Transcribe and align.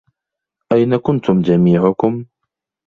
أين 0.71 0.97
كنتم 0.97 1.41
جميعكم؟ 1.41 2.25